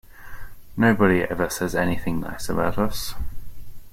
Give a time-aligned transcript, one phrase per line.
[0.75, 3.13] Nobody ever says anything nice about us.